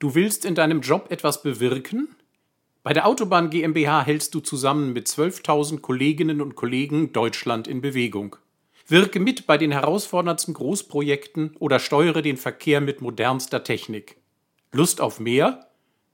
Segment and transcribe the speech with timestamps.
[0.00, 2.08] Du willst in deinem Job etwas bewirken?
[2.82, 8.36] Bei der Autobahn GmbH hältst du zusammen mit 12.000 Kolleginnen und Kollegen Deutschland in Bewegung.
[8.88, 14.16] Wirke mit bei den herausforderndsten Großprojekten oder steuere den Verkehr mit modernster Technik.
[14.72, 15.66] Lust auf mehr?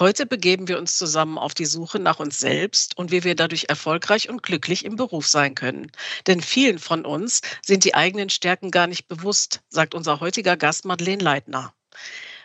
[0.00, 3.66] Heute begeben wir uns zusammen auf die Suche nach uns selbst und wie wir dadurch
[3.68, 5.92] erfolgreich und glücklich im Beruf sein können.
[6.26, 10.84] Denn vielen von uns sind die eigenen Stärken gar nicht bewusst, sagt unser heutiger Gast
[10.84, 11.72] Madeleine Leitner.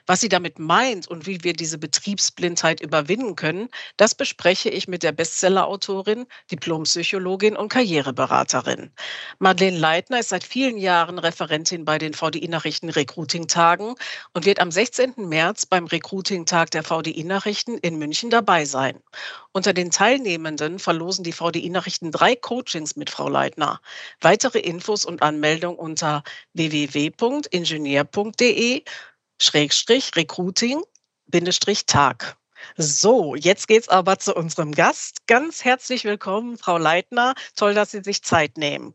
[0.10, 5.04] Was sie damit meint und wie wir diese Betriebsblindheit überwinden können, das bespreche ich mit
[5.04, 8.92] der Bestsellerautorin, Diplompsychologin und Karriereberaterin.
[9.38, 13.94] Madeleine Leitner ist seit vielen Jahren Referentin bei den VDI-Nachrichten Recruiting-Tagen
[14.34, 15.14] und wird am 16.
[15.18, 19.00] März beim Recruiting-Tag der VDI-Nachrichten in München dabei sein.
[19.52, 23.80] Unter den Teilnehmenden verlosen die VDI-Nachrichten drei Coachings mit Frau Leitner.
[24.22, 28.84] Weitere Infos und Anmeldung unter www.ingenieur.de
[29.42, 30.84] Schrägstrich Recruiting
[31.28, 32.38] Bindestrich Tag.
[32.76, 35.28] So, jetzt geht's aber zu unserem Gast.
[35.28, 37.36] Ganz herzlich willkommen, Frau Leitner.
[37.56, 38.94] Toll, dass Sie sich Zeit nehmen.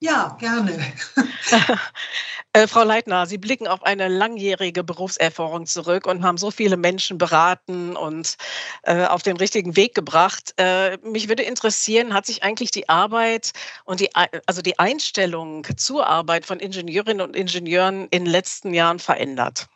[0.00, 0.78] Ja, gerne.
[2.52, 7.16] äh, Frau Leitner, Sie blicken auf eine langjährige Berufserfahrung zurück und haben so viele Menschen
[7.16, 8.36] beraten und
[8.82, 10.52] äh, auf den richtigen Weg gebracht.
[10.58, 13.52] Äh, mich würde interessieren, hat sich eigentlich die Arbeit
[13.86, 18.98] und die, also die Einstellung zur Arbeit von Ingenieurinnen und Ingenieuren in den letzten Jahren
[18.98, 19.66] verändert?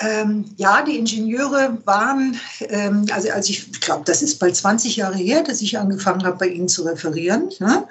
[0.00, 4.96] Ähm, ja, die Ingenieure waren, ähm, also als ich, ich glaube, das ist bald 20
[4.96, 7.50] Jahre her, dass ich angefangen habe, bei Ihnen zu referieren.
[7.58, 7.86] Ne?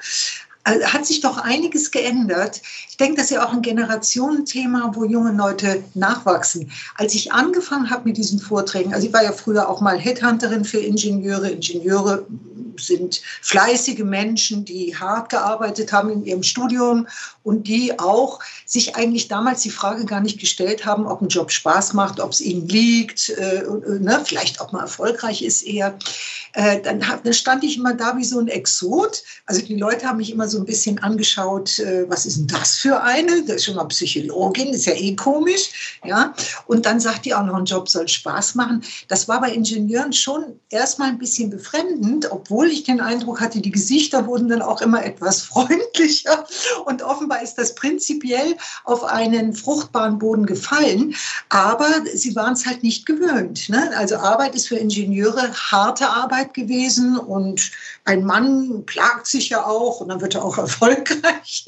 [0.70, 2.62] Also hat sich doch einiges geändert.
[2.88, 6.72] Ich denke, das ist ja auch ein Generationenthema, wo junge Leute nachwachsen.
[6.96, 10.64] Als ich angefangen habe mit diesen Vorträgen, also ich war ja früher auch mal Headhunterin
[10.64, 11.50] für Ingenieure.
[11.50, 12.28] Ingenieure
[12.78, 17.08] sind fleißige Menschen, die hart gearbeitet haben in ihrem Studium
[17.44, 21.52] und die auch sich eigentlich damals die Frage gar nicht gestellt haben, ob ein Job
[21.52, 23.64] Spaß macht, ob es ihnen liegt, äh,
[24.00, 25.98] ne, vielleicht ob man erfolgreich ist eher.
[26.54, 29.24] Äh, dann, dann, stand ich immer da wie so ein Exot.
[29.46, 32.76] Also die Leute haben mich immer so ein bisschen angeschaut, äh, was ist denn das
[32.76, 33.44] für eine?
[33.44, 36.00] Das ist schon mal Psychologin, ist ja eh komisch.
[36.04, 36.34] Ja?
[36.68, 38.84] Und dann sagt die auch noch, ein Job soll Spaß machen.
[39.08, 43.72] Das war bei Ingenieuren schon erstmal ein bisschen befremdend, obwohl ich den Eindruck hatte, die
[43.72, 46.46] Gesichter wurden dann auch immer etwas freundlicher.
[46.86, 51.16] Und offenbar ist das prinzipiell auf einen fruchtbaren Boden gefallen.
[51.50, 53.70] Aber sie waren es halt nicht gewöhnt.
[53.70, 53.92] Ne?
[53.96, 57.72] Also Arbeit ist für Ingenieure harte Arbeit gewesen und
[58.10, 61.66] ein Mann plagt sich ja auch und dann wird er auch erfolgreich.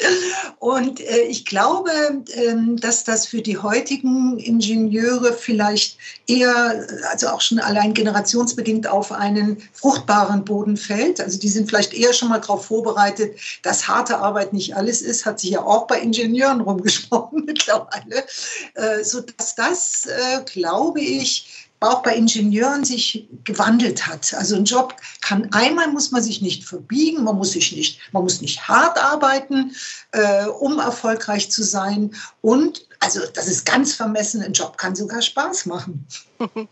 [0.57, 7.41] Und äh, ich glaube, äh, dass das für die heutigen Ingenieure vielleicht eher, also auch
[7.41, 11.21] schon allein generationsbedingt auf einen fruchtbaren Boden fällt.
[11.21, 15.27] Also die sind vielleicht eher schon mal darauf vorbereitet, dass harte Arbeit nicht alles ist,
[15.27, 18.25] hat sich ja auch bei Ingenieuren rumgesprochen mittlerweile,
[18.73, 24.33] äh, sodass das, äh, glaube ich, auch bei Ingenieuren sich gewandelt hat.
[24.35, 28.23] Also ein Job kann einmal muss man sich nicht verbiegen, man muss sich nicht, man
[28.23, 29.75] muss nicht hart arbeiten,
[30.11, 32.15] äh, um erfolgreich zu sein.
[32.41, 36.05] Und also das ist ganz vermessen, ein Job kann sogar Spaß machen.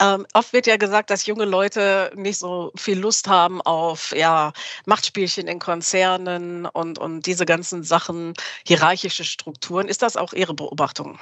[0.00, 4.52] ähm, oft wird ja gesagt, dass junge Leute nicht so viel Lust haben auf ja,
[4.84, 8.34] Machtspielchen in Konzernen und, und diese ganzen Sachen,
[8.66, 9.88] hierarchische Strukturen.
[9.88, 11.18] Ist das auch Ihre Beobachtung?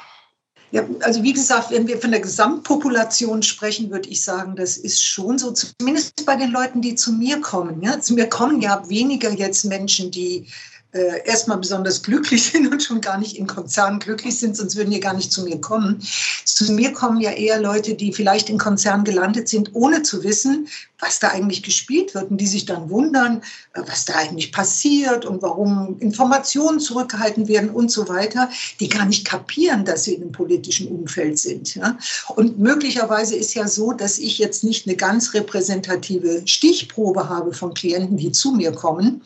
[0.72, 5.04] Ja, also wie gesagt, wenn wir von der Gesamtpopulation sprechen, würde ich sagen, das ist
[5.04, 7.82] schon so, zumindest bei den Leuten, die zu mir kommen.
[7.82, 10.46] Ja, zu mir kommen ja weniger jetzt Menschen, die
[10.92, 14.90] äh, erstmal besonders glücklich sind und schon gar nicht in Konzernen glücklich sind, sonst würden
[14.90, 16.02] die gar nicht zu mir kommen.
[16.44, 20.68] Zu mir kommen ja eher Leute, die vielleicht in Konzernen gelandet sind, ohne zu wissen,
[21.02, 23.42] was da eigentlich gespielt wird und die sich dann wundern,
[23.74, 28.48] äh, was da eigentlich passiert und warum Informationen zurückgehalten werden und so weiter,
[28.78, 31.74] die gar nicht kapieren, dass sie in einem politischen Umfeld sind.
[31.74, 31.98] Ja?
[32.36, 37.74] Und möglicherweise ist ja so, dass ich jetzt nicht eine ganz repräsentative Stichprobe habe von
[37.74, 39.22] Klienten, die zu mir kommen,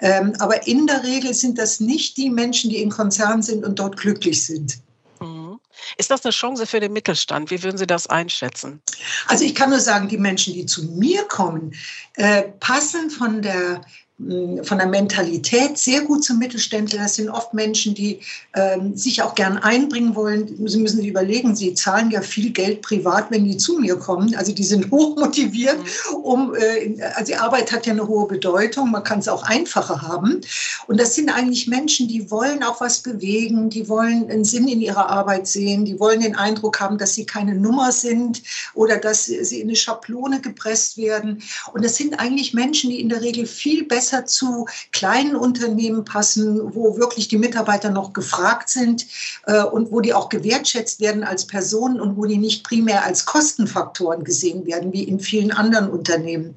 [0.00, 3.78] ähm, aber in der Regel sind das nicht die Menschen, die in Konzernen sind und
[3.78, 4.78] dort glücklich sind.
[5.20, 5.58] Mhm.
[5.96, 7.50] Ist das eine Chance für den Mittelstand?
[7.50, 8.82] Wie würden Sie das einschätzen?
[9.28, 11.74] Also ich kann nur sagen, die Menschen, die zu mir kommen,
[12.14, 13.80] äh, passen von der
[14.18, 17.00] von der Mentalität sehr gut zum Mittelständler.
[17.00, 18.20] Das sind oft Menschen, die
[18.54, 20.46] ähm, sich auch gern einbringen wollen.
[20.66, 24.34] Sie müssen sich überlegen, sie zahlen ja viel Geld privat, wenn die zu mir kommen.
[24.34, 25.76] Also die sind hoch motiviert,
[26.22, 28.90] um, äh, also die Arbeit hat ja eine hohe Bedeutung.
[28.90, 30.40] Man kann es auch einfacher haben.
[30.86, 34.80] Und das sind eigentlich Menschen, die wollen auch was bewegen, die wollen einen Sinn in
[34.80, 38.42] ihrer Arbeit sehen, die wollen den Eindruck haben, dass sie keine Nummer sind
[38.72, 41.42] oder dass sie in eine Schablone gepresst werden.
[41.74, 46.04] Und das sind eigentlich Menschen, die in der Regel viel besser besser zu kleinen Unternehmen
[46.04, 49.06] passen, wo wirklich die Mitarbeiter noch gefragt sind
[49.46, 53.26] äh, und wo die auch gewertschätzt werden als Personen und wo die nicht primär als
[53.26, 56.54] Kostenfaktoren gesehen werden, wie in vielen anderen Unternehmen.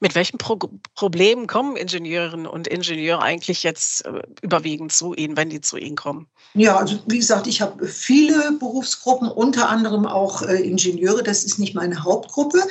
[0.00, 0.58] Mit welchen Pro
[0.94, 5.96] Problemen kommen Ingenieurinnen und Ingenieure eigentlich jetzt äh, überwiegend zu Ihnen, wenn die zu Ihnen
[5.96, 6.26] kommen?
[6.54, 11.22] Ja, also wie gesagt, ich habe viele Berufsgruppen, unter anderem auch äh, Ingenieure.
[11.22, 12.62] Das ist nicht meine Hauptgruppe,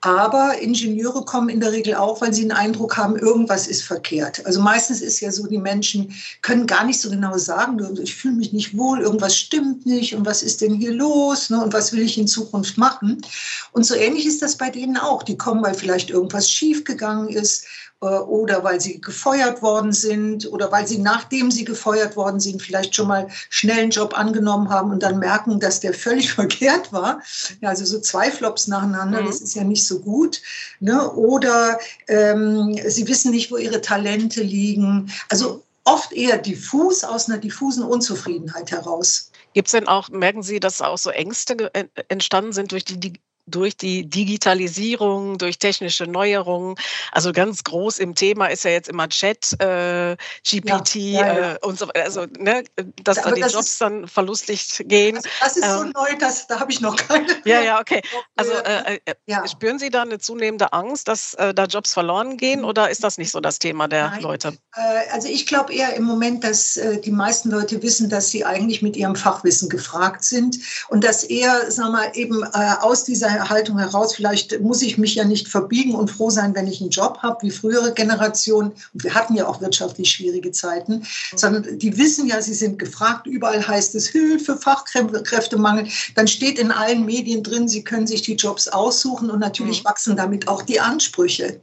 [0.00, 4.44] aber Ingenieure kommen in der Regel auch, weil sie den Eindruck haben, irgendwas ist verkehrt.
[4.44, 6.12] Also meistens ist ja so, die Menschen
[6.42, 10.26] können gar nicht so genau sagen, ich fühle mich nicht wohl, irgendwas stimmt nicht und
[10.26, 13.22] was ist denn hier los ne, und was will ich in Zukunft machen.
[13.70, 15.22] Und so ähnlich ist das bei denen auch.
[15.22, 17.66] Die kommen, weil vielleicht irgendwas schief schiefgegangen ist
[18.00, 22.62] äh, oder weil sie gefeuert worden sind oder weil sie, nachdem sie gefeuert worden sind,
[22.62, 26.92] vielleicht schon mal schnell einen Job angenommen haben und dann merken, dass der völlig verkehrt
[26.92, 27.22] war.
[27.60, 29.26] Ja, also so zwei Flops nacheinander, mhm.
[29.26, 30.40] das ist ja nicht so gut.
[30.80, 31.10] Ne?
[31.12, 31.78] Oder
[32.08, 35.12] ähm, sie wissen nicht, wo ihre Talente liegen.
[35.28, 39.30] Also oft eher diffus aus einer diffusen Unzufriedenheit heraus.
[39.54, 41.70] Gibt es denn auch, merken Sie, dass auch so Ängste
[42.08, 43.12] entstanden sind durch die
[43.46, 46.76] durch die Digitalisierung, durch technische Neuerungen.
[47.10, 50.16] Also ganz groß im Thema ist ja jetzt immer Chat, äh,
[50.48, 51.52] GPT ja, ja, ja.
[51.54, 52.04] Äh, und so weiter.
[52.04, 52.64] Also, ne,
[53.02, 55.16] dass da die Jobs ist, dann verlustig gehen.
[55.16, 57.26] Also das ist so ähm, neu, das, da habe ich noch keine.
[57.44, 58.00] Ja, ja, okay.
[58.36, 62.60] Also äh, äh spüren Sie da eine zunehmende Angst, dass äh, da Jobs verloren gehen
[62.60, 62.66] mhm.
[62.66, 64.22] oder ist das nicht so das Thema der Nein.
[64.22, 64.56] Leute?
[64.76, 68.82] Äh, also ich glaube eher im Moment, dass die meisten Leute wissen, dass sie eigentlich
[68.82, 73.78] mit ihrem Fachwissen gefragt sind und dass eher, sagen wir mal, eben aus dieser Haltung
[73.78, 77.18] heraus, vielleicht muss ich mich ja nicht verbiegen und froh sein, wenn ich einen Job
[77.22, 78.72] habe, wie frühere Generationen.
[78.92, 81.04] Und wir hatten ja auch wirtschaftlich schwierige Zeiten, mhm.
[81.36, 83.26] sondern die wissen ja, sie sind gefragt.
[83.26, 85.88] Überall heißt es Hilfe, Fachkräftemangel.
[86.14, 89.88] Dann steht in allen Medien drin, sie können sich die Jobs aussuchen und natürlich mhm.
[89.88, 91.60] wachsen damit auch die Ansprüche.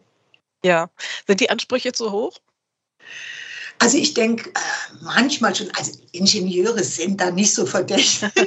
[0.63, 0.89] Ja,
[1.25, 2.38] sind die Ansprüche zu hoch?
[3.81, 4.59] Also ich denke äh,
[5.01, 8.29] manchmal schon, also Ingenieure sind da nicht so verdächtig.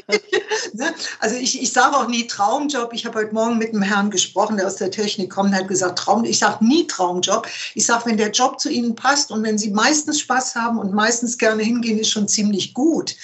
[0.74, 0.94] Ne?
[1.18, 2.92] also ich, ich sage auch nie Traumjob.
[2.94, 5.68] Ich habe heute Morgen mit einem Herrn gesprochen, der aus der Technik kommt und hat
[5.68, 7.46] gesagt, Traum, ich sage nie Traumjob.
[7.74, 10.94] Ich sage, wenn der Job zu Ihnen passt und wenn Sie meistens Spaß haben und
[10.94, 13.16] meistens gerne hingehen, ist schon ziemlich gut.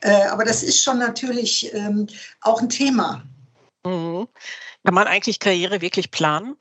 [0.00, 2.08] Äh, aber das ist schon natürlich ähm,
[2.40, 3.22] auch ein Thema.
[3.84, 4.26] Mhm.
[4.84, 6.56] Kann man eigentlich Karriere wirklich planen?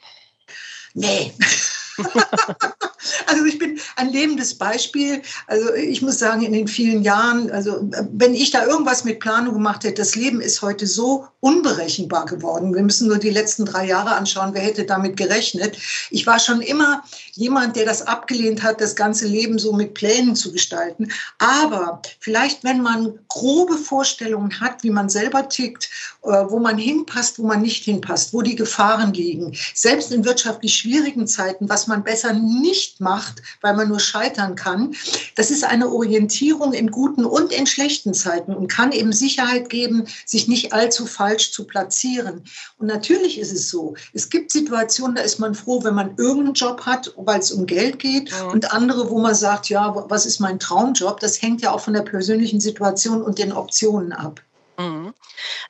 [0.93, 1.33] Nee.
[3.27, 5.21] also ich bin ein lebendes Beispiel.
[5.47, 9.53] Also ich muss sagen, in den vielen Jahren, also wenn ich da irgendwas mit Planung
[9.53, 12.73] gemacht hätte, das Leben ist heute so unberechenbar geworden.
[12.73, 15.77] Wir müssen nur die letzten drei Jahre anschauen, wer hätte damit gerechnet.
[16.09, 17.03] Ich war schon immer
[17.33, 21.11] jemand, der das abgelehnt hat, das ganze Leben so mit Plänen zu gestalten.
[21.37, 25.89] Aber vielleicht, wenn man grobe Vorstellungen hat, wie man selber tickt,
[26.23, 30.75] äh, wo man hinpasst, wo man nicht hinpasst, wo die Gefahren liegen, selbst in wirtschaftlich
[30.75, 34.95] schwierigen Zeiten, was man besser nicht macht, weil man nur scheitern kann,
[35.35, 40.05] das ist eine Orientierung in guten und in schlechten Zeiten und kann eben Sicherheit geben,
[40.25, 42.43] sich nicht allzu falsch zu platzieren.
[42.77, 46.53] Und natürlich ist es so, es gibt Situationen, da ist man froh, wenn man irgendeinen
[46.53, 48.43] Job hat, weil es um Geld geht ja.
[48.45, 51.19] und andere, wo man sagt, ja, was ist mein Traumjob?
[51.19, 54.41] Das hängt ja auch von der persönlichen Situation und den Optionen ab.
[54.77, 55.13] Mhm.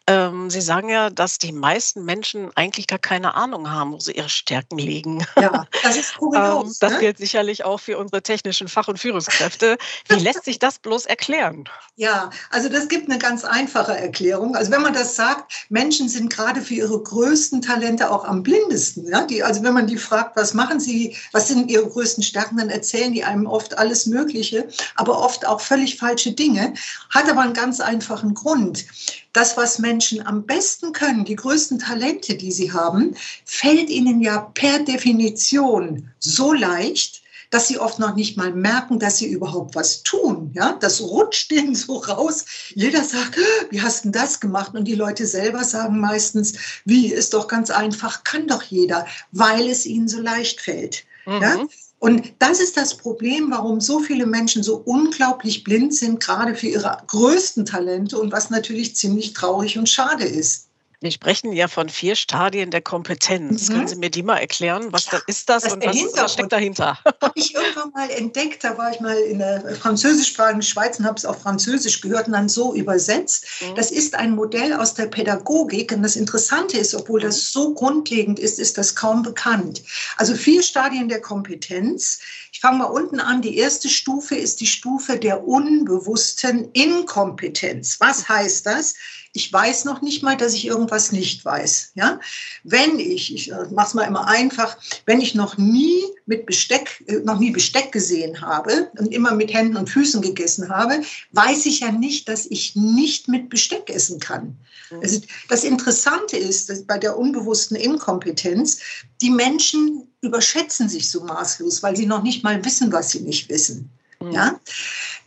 [0.08, 4.14] Ähm, Sie sagen ja, dass die meisten Menschen eigentlich gar keine Ahnung haben, wo sie
[4.14, 5.26] ihre Stärken liegen.
[5.40, 6.66] Ja, das ist kurios.
[6.66, 7.00] ähm, das ne?
[7.00, 9.78] gilt sicherlich auch für unsere technischen Fach- und Führungskräfte.
[10.08, 11.68] Wie lässt sich das bloß erklären?
[11.96, 14.56] Ja, also das gibt eine ganz einfache Erklärung.
[14.56, 19.08] Also wenn man das sagt, Menschen sind gerade für ihre größten Talente auch am blindesten.
[19.08, 19.26] Ja?
[19.26, 22.70] Die, also wenn man die fragt, was machen sie, was sind ihre größten Stärken, dann
[22.70, 26.74] erzählen die einem oft alles Mögliche, aber oft auch völlig falsche Dinge.
[27.10, 28.86] Hat aber einen ganz einfachen Grund
[29.34, 34.40] das, was Menschen am besten können, die größten Talente, die sie haben, fällt ihnen ja
[34.54, 37.22] per Definition so leicht,
[37.52, 40.52] dass sie oft noch nicht mal merken, dass sie überhaupt was tun.
[40.54, 42.46] Ja, das rutscht ihnen so raus.
[42.74, 43.38] Jeder sagt,
[43.70, 44.74] wie hast du das gemacht?
[44.74, 46.54] Und die Leute selber sagen meistens,
[46.86, 51.06] wie, ist doch ganz einfach, kann doch jeder, weil es ihnen so leicht fällt.
[51.26, 51.42] Mhm.
[51.42, 51.66] Ja?
[52.06, 56.68] Und das ist das Problem, warum so viele Menschen so unglaublich blind sind, gerade für
[56.68, 60.68] ihre größten Talente und was natürlich ziemlich traurig und schade ist.
[61.02, 63.70] Wir sprechen ja von vier Stadien der Kompetenz.
[63.70, 63.74] Mhm.
[63.74, 64.88] Können Sie mir die mal erklären?
[64.92, 66.98] Was ja, ist das, das und was, was, steckt dahinter?
[67.22, 68.64] Habe ich irgendwann mal entdeckt.
[68.64, 72.34] Da war ich mal in der französischsprachigen Schweiz und habe es auf Französisch gehört und
[72.34, 73.46] dann so übersetzt.
[73.62, 73.76] Mhm.
[73.76, 75.92] Das ist ein Modell aus der Pädagogik.
[75.92, 77.42] Und das Interessante ist, obwohl das mhm.
[77.42, 79.84] so grundlegend ist, ist das kaum bekannt.
[80.18, 82.20] Also vier Stadien der Kompetenz.
[82.52, 83.42] Ich fange mal unten an.
[83.42, 87.98] Die erste Stufe ist die Stufe der unbewussten Inkompetenz.
[88.00, 88.96] Was heißt das?
[89.36, 91.92] ich weiß noch nicht mal, dass ich irgendwas nicht weiß.
[91.96, 92.20] Ja?
[92.64, 97.04] Wenn ich, ich äh, mache es mal immer einfach, wenn ich noch nie mit Besteck,
[97.08, 101.02] äh, noch nie Besteck gesehen habe und immer mit Händen und Füßen gegessen habe,
[101.32, 104.58] weiß ich ja nicht, dass ich nicht mit Besteck essen kann.
[104.92, 105.00] Mhm.
[105.02, 108.80] Also das Interessante ist, dass bei der unbewussten Inkompetenz,
[109.22, 113.50] die Menschen überschätzen sich so maßlos, weil sie noch nicht mal wissen, was sie nicht
[113.50, 113.90] wissen.
[114.20, 114.32] Mhm.
[114.32, 114.60] Ja?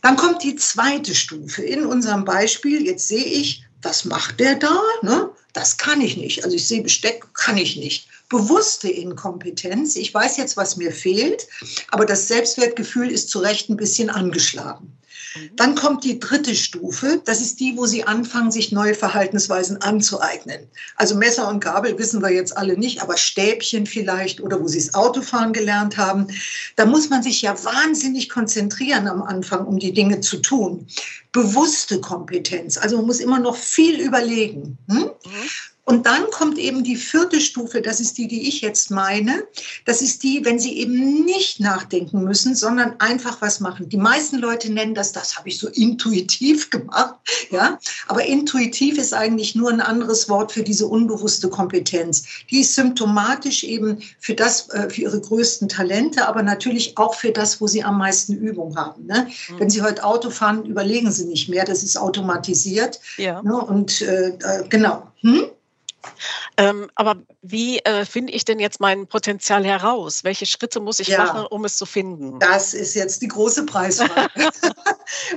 [0.01, 1.63] Dann kommt die zweite Stufe.
[1.63, 4.77] In unserem Beispiel, jetzt sehe ich, was macht der da?
[5.01, 5.29] Ne?
[5.59, 6.45] Das kann ich nicht.
[6.45, 8.07] Also ich sehe Besteck, kann ich nicht.
[8.29, 9.95] Bewusste Inkompetenz.
[9.95, 11.47] Ich weiß jetzt, was mir fehlt,
[11.89, 14.99] aber das Selbstwertgefühl ist zu Recht ein bisschen angeschlagen.
[15.35, 15.55] Mhm.
[15.55, 17.21] Dann kommt die dritte Stufe.
[17.25, 20.67] Das ist die, wo Sie anfangen, sich neue Verhaltensweisen anzueignen.
[20.95, 24.79] Also Messer und Gabel wissen wir jetzt alle nicht, aber Stäbchen vielleicht oder wo Sie
[24.79, 26.27] das Autofahren gelernt haben.
[26.75, 30.87] Da muss man sich ja wahnsinnig konzentrieren am Anfang, um die Dinge zu tun.
[31.31, 32.77] Bewusste Kompetenz.
[32.77, 34.77] Also man muss immer noch viel überlegen.
[34.87, 34.97] Hm?
[34.97, 35.11] Mhm.
[35.89, 39.43] Und dann kommt eben die vierte Stufe, das ist die, die ich jetzt meine.
[39.85, 43.89] Das ist die, wenn Sie eben nicht nachdenken müssen, sondern einfach was machen.
[43.89, 47.15] Die meisten Leute nennen das, das habe ich so intuitiv gemacht.
[47.49, 47.79] Ja?
[48.07, 52.23] Aber intuitiv ist eigentlich nur ein anderes Wort für diese unbewusste Kompetenz.
[52.51, 57.31] Die ist symptomatisch eben für das, äh, für Ihre größten Talente, aber natürlich auch für
[57.31, 59.07] das, wo Sie am meisten Übung haben.
[59.07, 59.27] Ne?
[59.49, 59.59] Mhm.
[59.59, 62.99] Wenn Sie heute Auto fahren, überlegen Sie nicht mehr, das ist automatisiert.
[63.17, 63.41] Ja.
[63.41, 63.57] Ne?
[63.57, 65.07] Und äh, äh genau.
[65.21, 65.49] Hm?
[66.57, 70.23] Ähm, aber wie äh, finde ich denn jetzt mein Potenzial heraus?
[70.23, 72.39] Welche Schritte muss ich ja, machen, um es zu finden?
[72.39, 74.29] Das ist jetzt die große Preisfrage.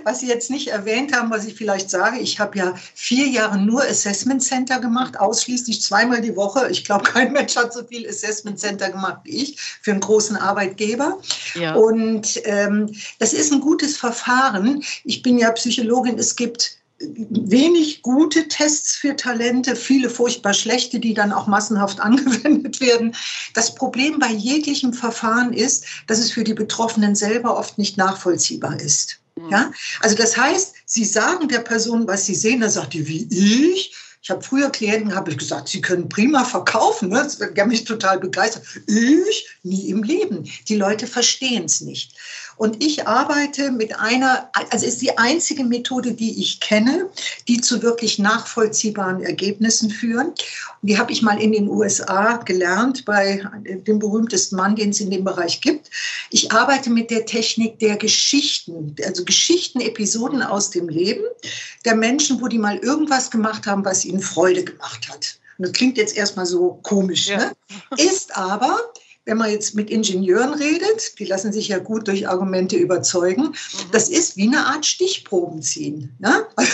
[0.04, 3.58] was Sie jetzt nicht erwähnt haben, was ich vielleicht sage, ich habe ja vier Jahre
[3.58, 6.68] nur Assessment Center gemacht, ausschließlich zweimal die Woche.
[6.70, 10.36] Ich glaube, kein Mensch hat so viel Assessment Center gemacht wie ich für einen großen
[10.36, 11.18] Arbeitgeber.
[11.54, 11.74] Ja.
[11.74, 14.82] Und ähm, das ist ein gutes Verfahren.
[15.04, 16.18] Ich bin ja Psychologin.
[16.18, 16.81] Es gibt
[17.30, 23.14] wenig gute Tests für Talente, viele furchtbar schlechte, die dann auch massenhaft angewendet werden.
[23.54, 28.80] Das Problem bei jeglichem Verfahren ist, dass es für die Betroffenen selber oft nicht nachvollziehbar
[28.80, 29.18] ist.
[29.36, 29.50] Mhm.
[29.50, 29.72] Ja?
[30.00, 33.94] Also das heißt, sie sagen der Person, was sie sehen, dann sagt die, wie ich?
[34.22, 37.08] Ich habe früher Klienten, habe ich gesagt, sie können prima verkaufen.
[37.08, 37.16] Ne?
[37.16, 38.62] Das hat mich total begeistert.
[38.86, 40.48] Ich nie im Leben.
[40.68, 42.14] Die Leute verstehen es nicht.
[42.56, 47.08] Und ich arbeite mit einer, also ist die einzige Methode, die ich kenne,
[47.48, 50.28] die zu wirklich nachvollziehbaren Ergebnissen führen.
[50.28, 50.36] Und
[50.82, 55.10] die habe ich mal in den USA gelernt bei dem berühmtesten Mann, den es in
[55.10, 55.90] dem Bereich gibt.
[56.30, 61.24] Ich arbeite mit der Technik der Geschichten, also Geschichten, Episoden aus dem Leben
[61.84, 65.38] der Menschen, wo die mal irgendwas gemacht haben, was ihnen Freude gemacht hat.
[65.58, 67.38] Und das klingt jetzt erstmal so komisch, ja.
[67.38, 67.52] ne?
[67.96, 68.80] ist aber
[69.24, 73.54] wenn man jetzt mit Ingenieuren redet, die lassen sich ja gut durch Argumente überzeugen, mhm.
[73.92, 76.16] das ist wie eine Art Stichproben ziehen.
[76.18, 76.46] Ne?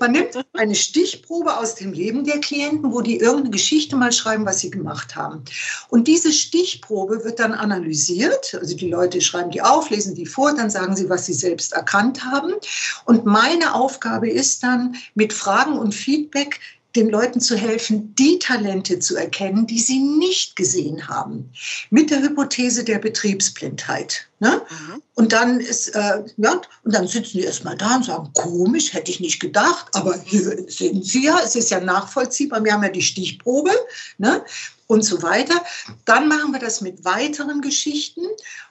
[0.00, 4.46] Man nimmt eine Stichprobe aus dem Leben der Klienten, wo die irgendeine Geschichte mal schreiben,
[4.46, 5.44] was sie gemacht haben.
[5.88, 8.56] Und diese Stichprobe wird dann analysiert.
[8.60, 11.72] Also die Leute schreiben die auf, lesen die vor, dann sagen sie, was sie selbst
[11.72, 12.54] erkannt haben.
[13.04, 16.60] Und meine Aufgabe ist dann mit Fragen und Feedback
[16.96, 21.50] den Leuten zu helfen, die Talente zu erkennen, die sie nicht gesehen haben,
[21.90, 24.26] mit der Hypothese der Betriebsblindheit.
[24.40, 24.62] Ne?
[24.68, 25.02] Mhm.
[25.14, 29.10] Und dann ist, äh, ja, und dann sitzen die erstmal da und sagen, komisch, hätte
[29.10, 32.88] ich nicht gedacht, aber hier sind sie ja, es ist ja nachvollziehbar, wir haben ja
[32.88, 33.72] die Stichprobe,
[34.16, 34.42] ne?
[34.88, 35.64] Und so weiter.
[36.04, 38.22] Dann machen wir das mit weiteren Geschichten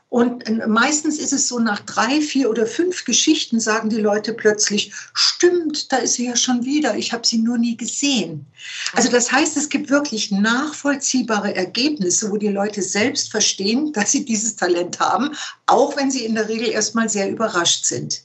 [0.10, 4.34] und äh, meistens ist es so, nach drei, vier oder fünf Geschichten sagen die Leute
[4.34, 8.46] plötzlich, stimmt, da ist sie ja schon wieder, ich habe sie nur nie gesehen.
[8.94, 14.24] Also das heißt, es gibt wirklich nachvollziehbare Ergebnisse, wo die Leute selbst verstehen, dass sie
[14.24, 18.24] dieses Talent haben, auch wenn sie in der Regel erstmal sehr überrascht sind.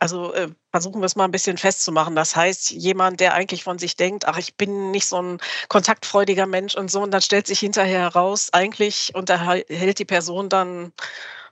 [0.00, 2.14] Also äh, versuchen wir es mal ein bisschen festzumachen.
[2.14, 6.46] Das heißt, jemand, der eigentlich von sich denkt, ach, ich bin nicht so ein kontaktfreudiger
[6.46, 10.92] Mensch und so, und dann stellt sich hinterher heraus, eigentlich unterhält die Person dann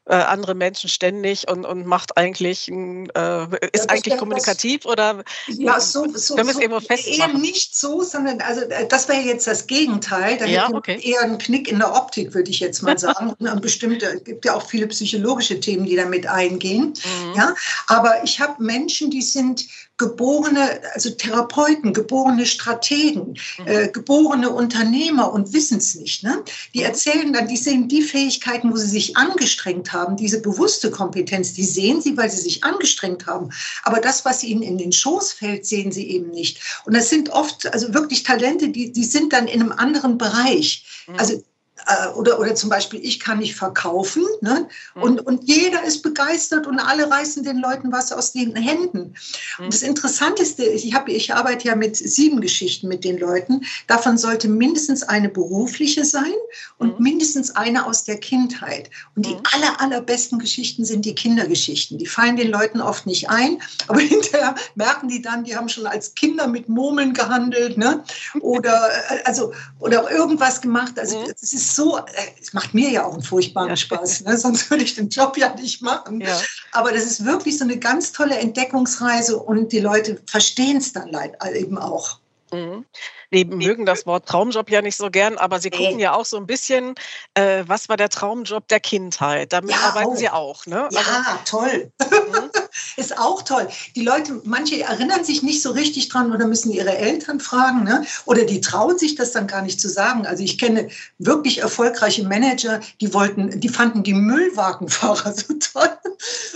[0.08, 5.24] äh, andere Menschen ständig und, und macht eigentlich, äh, ist ja, eigentlich kommunikativ das, oder
[5.48, 7.32] ja, so, so, wir so, es eben festmachen?
[7.32, 10.38] Eher nicht so, sondern also äh, das wäre jetzt das Gegenteil.
[10.38, 10.98] Da ja, okay.
[11.02, 13.34] eher ein Knick in der Optik, würde ich jetzt mal sagen.
[13.38, 16.94] und bestimmte, es gibt ja auch viele psychologische Themen, die damit eingehen.
[16.94, 17.34] Mhm.
[17.36, 17.54] Ja,
[17.86, 19.66] aber ich habe Menschen, die sind
[19.98, 23.66] geborene, also Therapeuten, geborene Strategen, mhm.
[23.66, 26.22] äh, geborene Unternehmer und wissen es nicht.
[26.22, 26.44] Ne?
[26.72, 26.84] Die mhm.
[26.84, 31.64] erzählen dann, die sehen die Fähigkeiten, wo sie sich angestrengt haben, diese bewusste Kompetenz, die
[31.64, 33.50] sehen sie, weil sie sich angestrengt haben.
[33.82, 36.60] Aber das, was ihnen in den Schoß fällt, sehen sie eben nicht.
[36.84, 40.84] Und das sind oft, also wirklich Talente, die, die sind dann in einem anderen Bereich.
[41.06, 41.14] Mhm.
[41.16, 41.42] Also
[41.88, 44.25] äh, oder, oder zum Beispiel, ich kann nicht verkaufen.
[44.40, 44.68] Ne?
[44.95, 45.02] Mhm.
[45.02, 49.14] Und, und jeder ist begeistert und alle reißen den Leuten was aus den Händen.
[49.59, 49.64] Mhm.
[49.64, 53.64] Und das Interessanteste ich, hab, ich arbeite ja mit sieben Geschichten mit den Leuten.
[53.87, 56.35] Davon sollte mindestens eine berufliche sein
[56.76, 57.04] und mhm.
[57.04, 58.90] mindestens eine aus der Kindheit.
[59.16, 59.42] Und die mhm.
[59.52, 61.97] aller, allerbesten Geschichten sind die Kindergeschichten.
[61.97, 65.87] Die fallen den Leuten oft nicht ein, aber hinterher merken die dann, die haben schon
[65.87, 68.04] als Kinder mit Murmeln gehandelt ne?
[68.40, 70.99] oder, äh, also, oder irgendwas gemacht.
[70.99, 72.02] Also es ist so, äh,
[72.42, 73.76] es macht mir ja auch einen furchtbaren ja.
[73.76, 74.37] Spaß, ne?
[74.37, 76.20] sonst würde ich den Job ja nicht machen.
[76.20, 76.40] Ja.
[76.73, 81.16] Aber das ist wirklich so eine ganz tolle Entdeckungsreise und die Leute verstehen es dann
[81.54, 82.18] eben auch.
[82.52, 82.85] Mhm.
[83.32, 86.38] Die mögen das Wort Traumjob ja nicht so gern, aber sie gucken ja auch so
[86.38, 86.94] ein bisschen,
[87.35, 89.52] äh, was war der Traumjob der Kindheit?
[89.52, 90.16] Damit ja, arbeiten auch.
[90.16, 90.88] sie auch, ne?
[90.90, 91.92] Ja, also, toll.
[92.00, 92.50] Mhm.
[92.97, 93.68] ist auch toll.
[93.94, 98.04] Die Leute, manche erinnern sich nicht so richtig dran oder müssen ihre Eltern fragen, ne?
[98.25, 100.26] Oder die trauen sich das dann gar nicht zu sagen.
[100.26, 105.90] Also ich kenne wirklich erfolgreiche Manager, die wollten, die fanden die Müllwagenfahrer so toll.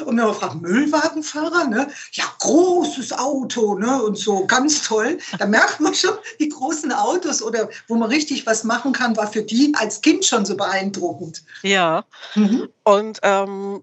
[0.06, 1.88] Und dann fragt Müllwagenfahrer, ne?
[2.12, 4.02] Ja, großes Auto, ne?
[4.02, 5.18] Und so ganz toll.
[5.38, 9.26] Da merkt man schon, die großen Autos oder wo man richtig was machen kann, war
[9.26, 11.42] für die als Kind schon so beeindruckend.
[11.62, 12.04] Ja.
[12.34, 12.68] Mhm.
[12.84, 13.82] Und ähm,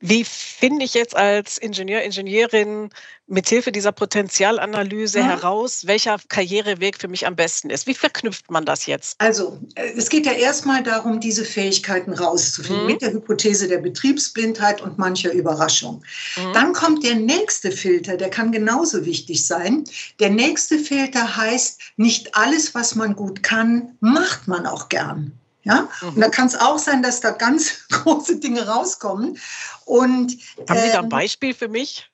[0.00, 2.90] wie finde ich jetzt als Ingenieur, Ingenieurin
[3.26, 5.26] mithilfe dieser Potenzialanalyse mhm.
[5.26, 7.86] heraus, welcher Karriereweg für mich am besten ist?
[7.86, 9.16] Wie verknüpft man das jetzt?
[9.18, 12.92] Also, äh, es geht ja erstmal darum, diese Fähigkeiten rauszufinden, mhm.
[12.92, 16.04] mit der Hypothese der Betriebsblindheit und mancher Überraschung.
[16.36, 16.52] Mhm.
[16.52, 19.84] Dann kommt der nächste Filter, der kann genauso wichtig sein.
[20.20, 25.32] Der nächste Filter heißt, nicht alles, was man gut kann, macht man auch gern.
[25.66, 25.88] Ja?
[26.00, 26.08] Mhm.
[26.08, 29.38] Und da kann es auch sein, dass da ganz große Dinge rauskommen.
[29.84, 32.08] Und, Haben Sie da ein ähm, Beispiel für mich?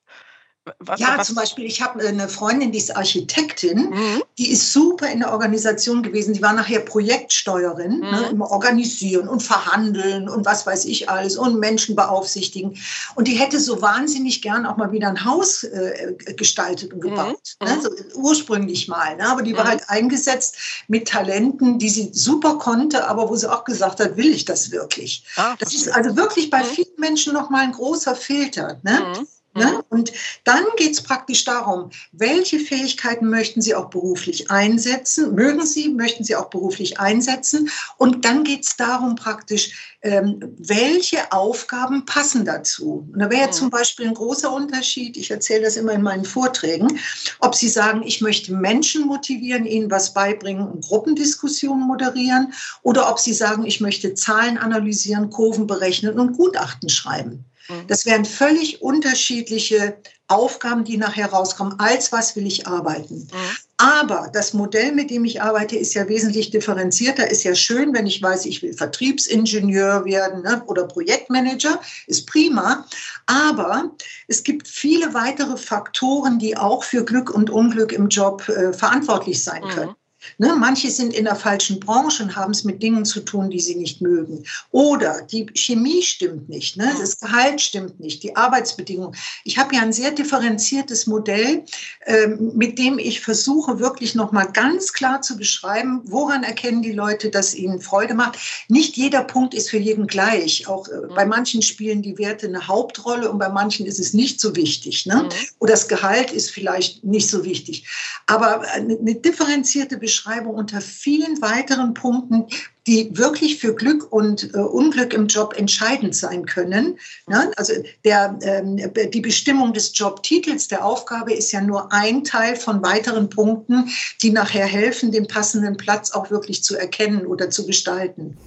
[0.79, 1.27] Was, ja, was?
[1.27, 4.23] zum Beispiel, ich habe eine Freundin, die ist Architektin, mhm.
[4.37, 6.33] die ist super in der Organisation gewesen.
[6.33, 8.11] Die war nachher Projektsteuerin, ne, mhm.
[8.11, 12.77] ne, immer organisieren und verhandeln und was weiß ich alles und Menschen beaufsichtigen.
[13.15, 17.09] Und die hätte so wahnsinnig gern auch mal wieder ein Haus äh, gestaltet und mhm.
[17.09, 17.55] gebaut.
[17.61, 17.75] Ne, mhm.
[17.75, 19.17] Ne, so ursprünglich mal.
[19.17, 19.69] Ne, aber die war mhm.
[19.69, 20.55] halt eingesetzt
[20.87, 24.71] mit Talenten, die sie super konnte, aber wo sie auch gesagt hat, will ich das
[24.71, 25.25] wirklich?
[25.35, 26.67] Ah, das ist also wirklich bei mhm.
[26.67, 28.79] vielen Menschen nochmal ein großer Filter.
[28.83, 29.25] Ne?
[29.55, 29.65] Ne?
[29.65, 29.83] Mhm.
[29.89, 30.13] Und
[30.43, 36.23] dann geht es praktisch darum, welche Fähigkeiten möchten Sie auch beruflich einsetzen, mögen Sie, möchten
[36.23, 37.69] Sie auch beruflich einsetzen.
[37.97, 43.07] Und dann geht es darum praktisch, ähm, welche Aufgaben passen dazu.
[43.13, 43.53] Und da wäre mhm.
[43.53, 46.99] zum Beispiel ein großer Unterschied, ich erzähle das immer in meinen Vorträgen,
[47.39, 53.19] ob Sie sagen, ich möchte Menschen motivieren, ihnen was beibringen und Gruppendiskussionen moderieren, oder ob
[53.19, 57.45] Sie sagen, ich möchte Zahlen analysieren, Kurven berechnen und Gutachten schreiben.
[57.67, 57.87] Mhm.
[57.87, 59.97] Das wären völlig unterschiedliche
[60.27, 61.79] Aufgaben, die nachher rauskommen.
[61.79, 63.27] Als was will ich arbeiten?
[63.31, 63.57] Mhm.
[63.77, 67.29] Aber das Modell, mit dem ich arbeite, ist ja wesentlich differenzierter.
[67.29, 72.85] Ist ja schön, wenn ich weiß, ich will Vertriebsingenieur werden ne, oder Projektmanager, ist prima.
[73.25, 73.91] Aber
[74.27, 79.43] es gibt viele weitere Faktoren, die auch für Glück und Unglück im Job äh, verantwortlich
[79.43, 79.69] sein mhm.
[79.69, 79.95] können.
[80.37, 80.45] Mhm.
[80.45, 83.59] Ne, manche sind in der falschen Branche und haben es mit Dingen zu tun, die
[83.59, 84.43] sie nicht mögen.
[84.71, 86.91] Oder die Chemie stimmt nicht, ne?
[86.99, 89.15] das Gehalt stimmt nicht, die Arbeitsbedingungen.
[89.43, 91.63] Ich habe ja ein sehr differenziertes Modell,
[92.05, 97.29] ähm, mit dem ich versuche, wirklich nochmal ganz klar zu beschreiben, woran erkennen die Leute,
[97.29, 98.37] dass ihnen Freude macht.
[98.67, 100.67] Nicht jeder Punkt ist für jeden gleich.
[100.67, 104.39] Auch äh, bei manchen spielen die Werte eine Hauptrolle und bei manchen ist es nicht
[104.39, 105.05] so wichtig.
[105.05, 105.23] Ne?
[105.23, 105.29] Mhm.
[105.59, 107.87] Oder das Gehalt ist vielleicht nicht so wichtig.
[108.27, 112.45] Aber eine differenzierte Beschreibung Beschreibung unter vielen weiteren Punkten,
[112.85, 116.99] die wirklich für Glück und äh, Unglück im Job entscheidend sein können.
[117.27, 117.73] Ja, also
[118.05, 118.79] der, ähm,
[119.11, 123.89] die Bestimmung des Jobtitels der Aufgabe ist ja nur ein Teil von weiteren Punkten,
[124.21, 128.37] die nachher helfen, den passenden Platz auch wirklich zu erkennen oder zu gestalten.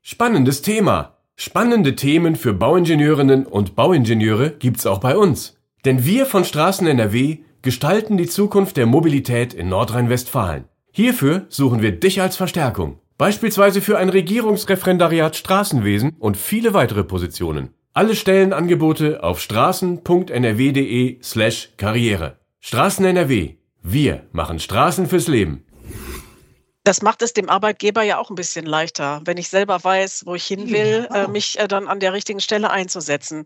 [0.00, 1.18] Spannendes Thema.
[1.36, 5.58] Spannende Themen für Bauingenieurinnen und Bauingenieure gibt's auch bei uns.
[5.84, 10.66] Denn wir von Straßen NRW gestalten die Zukunft der Mobilität in Nordrhein-Westfalen.
[10.92, 13.00] Hierfür suchen wir dich als Verstärkung.
[13.16, 17.70] Beispielsweise für ein Regierungsreferendariat Straßenwesen und viele weitere Positionen.
[17.94, 22.36] Alle Stellenangebote auf straßen.nrw.de slash Karriere.
[22.60, 23.54] Straßen NRW.
[23.82, 25.63] Wir machen Straßen fürs Leben.
[26.84, 30.34] Das macht es dem Arbeitgeber ja auch ein bisschen leichter, wenn ich selber weiß, wo
[30.34, 31.24] ich hin will, ja.
[31.24, 33.44] äh, mich äh, dann an der richtigen Stelle einzusetzen.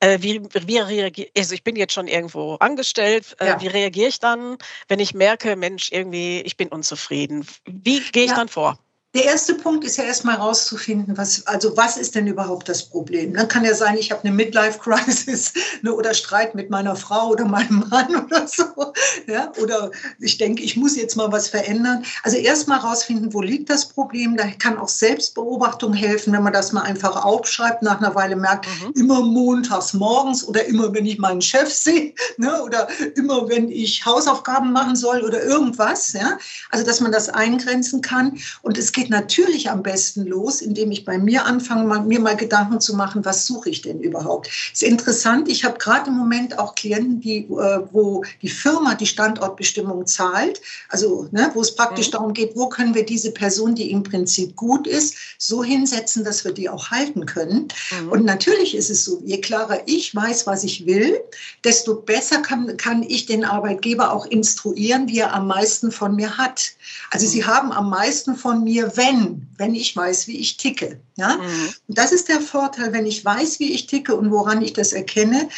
[0.00, 3.36] Äh, wie, wie reagiere also ich bin jetzt schon irgendwo angestellt.
[3.38, 3.60] Äh, ja.
[3.60, 7.46] Wie reagiere ich dann, wenn ich merke, Mensch, irgendwie, ich bin unzufrieden?
[7.64, 8.36] Wie gehe ich ja.
[8.36, 8.78] dann vor?
[9.12, 13.34] Der erste Punkt ist ja erstmal herauszufinden, was, also was ist denn überhaupt das Problem?
[13.34, 17.44] Dann kann ja sein, ich habe eine Midlife-Crisis ne, oder Streit mit meiner Frau oder
[17.44, 18.92] meinem Mann oder so.
[19.26, 19.50] Ja?
[19.60, 22.04] Oder ich denke, ich muss jetzt mal was verändern.
[22.22, 24.36] Also erstmal herausfinden, wo liegt das Problem?
[24.36, 28.68] Da kann auch Selbstbeobachtung helfen, wenn man das mal einfach aufschreibt, nach einer Weile merkt,
[28.68, 28.92] mhm.
[28.94, 34.06] immer montags morgens oder immer, wenn ich meinen Chef sehe ne, oder immer, wenn ich
[34.06, 36.12] Hausaufgaben machen soll oder irgendwas.
[36.12, 36.38] Ja?
[36.70, 38.38] Also, dass man das eingrenzen kann.
[38.62, 42.80] Und es geht natürlich am besten los, indem ich bei mir anfange, mir mal Gedanken
[42.80, 44.50] zu machen, was suche ich denn überhaupt.
[44.74, 49.06] Ist interessant, ich habe gerade im Moment auch Klienten, die, äh, wo die Firma die
[49.06, 50.60] Standortbestimmung zahlt,
[50.90, 52.12] also ne, wo es praktisch mhm.
[52.12, 56.44] darum geht, wo können wir diese Person, die im Prinzip gut ist, so hinsetzen, dass
[56.44, 57.68] wir die auch halten können.
[58.02, 58.08] Mhm.
[58.10, 61.18] Und natürlich ist es so, je klarer ich weiß, was ich will,
[61.64, 66.36] desto besser kann, kann ich den Arbeitgeber auch instruieren, wie er am meisten von mir
[66.36, 66.72] hat.
[67.10, 67.30] Also mhm.
[67.30, 71.00] sie haben am meisten von mir, wenn, wenn ich weiß, wie ich ticke.
[71.16, 71.36] Ja?
[71.36, 71.74] Mhm.
[71.88, 74.92] Und das ist der Vorteil, wenn ich weiß, wie ich ticke und woran ich das
[74.92, 75.48] erkenne,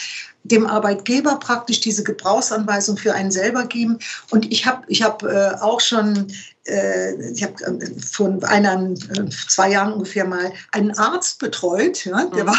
[0.44, 3.98] dem Arbeitgeber praktisch diese Gebrauchsanweisung für einen selber geben.
[4.30, 6.32] Und ich habe ich hab, äh, auch schon,
[6.66, 12.24] äh, ich habe äh, vor einer, äh, zwei Jahren ungefähr mal einen Arzt betreut, ja?
[12.26, 12.48] der mhm.
[12.48, 12.58] war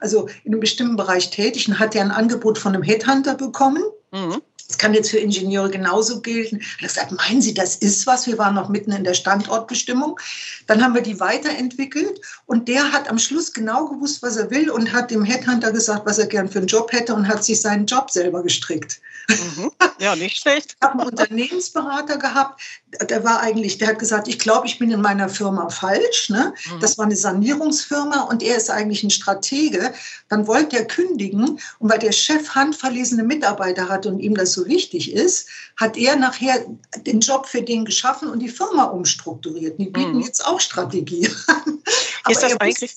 [0.00, 3.82] also in einem bestimmten Bereich tätig und hat ja ein Angebot von einem Headhunter bekommen.
[4.12, 4.40] Mhm.
[4.70, 6.60] Das kann jetzt für Ingenieure genauso gelten.
[6.60, 8.28] Er hat gesagt, meinen Sie, das ist was?
[8.28, 10.20] Wir waren noch mitten in der Standortbestimmung.
[10.68, 14.70] Dann haben wir die weiterentwickelt und der hat am Schluss genau gewusst, was er will
[14.70, 17.60] und hat dem Headhunter gesagt, was er gern für einen Job hätte und hat sich
[17.60, 19.00] seinen Job selber gestrickt.
[19.28, 19.72] Mhm.
[19.98, 20.76] Ja, nicht schlecht.
[20.80, 22.60] Ich habe einen Unternehmensberater gehabt,
[23.02, 26.30] der war eigentlich, der hat gesagt, ich glaube, ich bin in meiner Firma falsch.
[26.30, 26.54] Ne?
[26.66, 26.80] Mhm.
[26.80, 29.92] Das war eine Sanierungsfirma und er ist eigentlich ein Stratege.
[30.30, 34.66] Dann wollte er kündigen und weil der Chef handverlesene Mitarbeiter hat und ihm das so
[34.66, 36.64] wichtig ist, hat er nachher
[37.04, 39.78] den Job für den geschaffen und die Firma umstrukturiert.
[39.78, 40.22] Die bieten mhm.
[40.22, 41.82] jetzt auch Strategie an.
[42.28, 42.92] ist das eigentlich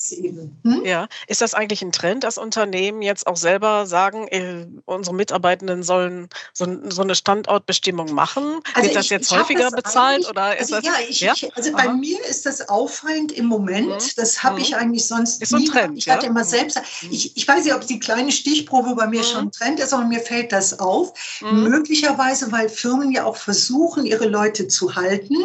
[0.63, 0.85] hm?
[0.85, 5.83] ja ist das eigentlich ein Trend, dass Unternehmen jetzt auch selber sagen, äh, unsere Mitarbeitenden
[5.83, 8.59] sollen so, so, eine Standortbestimmung machen?
[8.73, 10.99] Also Wird das jetzt häufiger bezahlt oder ist also, das?
[10.99, 11.33] Ja, ich, ja?
[11.35, 11.85] Ich, also Aha.
[11.85, 13.87] bei mir ist das auffallend im Moment.
[13.87, 14.11] Mhm.
[14.15, 14.77] Das habe ich mhm.
[14.77, 15.65] eigentlich sonst ist nie.
[15.65, 16.31] So Trend, ich hatte ja?
[16.31, 16.49] immer mhm.
[16.49, 16.77] selbst.
[17.01, 17.09] Mhm.
[17.25, 19.25] Ich, ich weiß nicht, ob die kleine Stichprobe bei mir mhm.
[19.25, 21.13] schon Trend ist, aber mir fällt das auf.
[21.41, 21.63] Mhm.
[21.63, 25.35] Möglicherweise, weil Firmen ja auch versuchen, ihre Leute zu halten.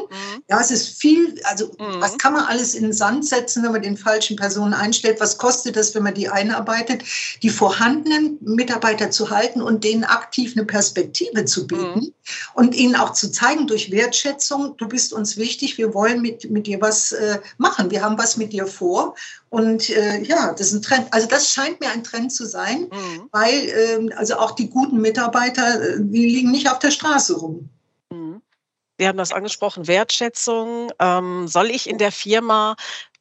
[0.48, 1.40] Ja, es ist viel.
[1.44, 5.20] Also was kann man alles in den Sand setzen, wenn man den falschen Personen einstellt?
[5.20, 7.02] Was kostet das, wenn man die einarbeitet?
[7.42, 12.12] Die vorhandenen Mitarbeiter zu halten und denen aktiv eine Perspektive zu bieten
[12.54, 16.50] und ihnen auch zu zeigen durch Wertschätzung Wertschätzung, du bist uns wichtig, wir wollen mit,
[16.50, 19.14] mit dir was äh, machen, wir haben was mit dir vor.
[19.50, 21.06] Und äh, ja, das ist ein Trend.
[21.12, 23.28] Also das scheint mir ein Trend zu sein, mhm.
[23.32, 27.70] weil äh, also auch die guten Mitarbeiter, äh, die liegen nicht auf der Straße rum.
[28.10, 28.42] Mhm.
[28.98, 30.92] Sie haben das angesprochen, Wertschätzung.
[30.98, 32.76] Ähm, soll ich in der Firma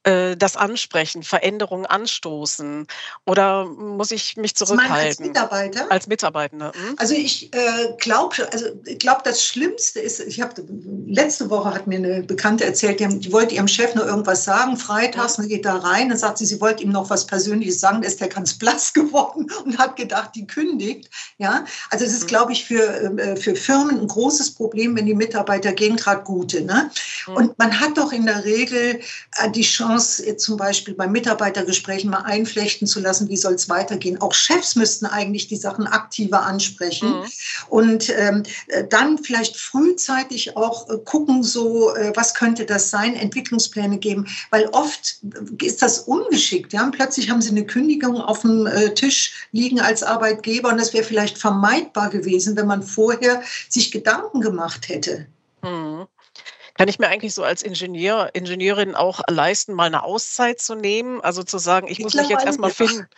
[0.08, 2.86] äh, das ansprechen, Veränderungen anstoßen?
[3.26, 4.96] Oder muss ich mich zurückhalten?
[4.96, 5.90] als Mitarbeiter?
[5.90, 6.72] Als Mitarbeitende.
[6.74, 6.94] Hm?
[6.96, 10.62] Also ich äh, glaube, also ich glaube, das Schlimmste ist, ich habe
[11.06, 14.44] letzte Woche hat mir eine Bekannte erzählt, die, haben, die, wollte ihrem Chef nur irgendwas
[14.44, 17.80] sagen, freitags, und geht da rein, dann sagt sie, sie wollte ihm noch was Persönliches
[17.80, 21.10] sagen, da ist der ganz blass geworden und hat gedacht, die kündigt.
[21.36, 22.28] Ja, also es ist, mhm.
[22.28, 26.62] glaube ich, für, äh, für Firmen ein großes Problem, wenn die Mitarbeiter gehen, gerade gute.
[26.62, 26.90] Ne?
[27.26, 27.34] Mhm.
[27.34, 29.00] Und man hat doch in der Regel
[29.36, 33.68] äh, die Chance, Chance, zum Beispiel bei Mitarbeitergesprächen mal einflechten zu lassen, wie soll es
[33.68, 34.20] weitergehen.
[34.20, 37.24] Auch Chefs müssten eigentlich die Sachen aktiver ansprechen mhm.
[37.68, 38.42] und ähm,
[38.90, 44.66] dann vielleicht frühzeitig auch äh, gucken, so äh, was könnte das sein, Entwicklungspläne geben, weil
[44.68, 45.18] oft
[45.62, 46.72] ist das ungeschickt.
[46.72, 46.88] Ja?
[46.90, 51.04] plötzlich haben sie eine Kündigung auf dem äh, Tisch liegen als Arbeitgeber und das wäre
[51.04, 55.26] vielleicht vermeidbar gewesen, wenn man vorher sich Gedanken gemacht hätte.
[55.62, 56.06] Mhm.
[56.78, 61.20] Kann ich mir eigentlich so als Ingenieur, Ingenieurin auch leisten, mal eine Auszeit zu nehmen?
[61.20, 63.08] Also zu sagen, ich muss mich jetzt erstmal finden.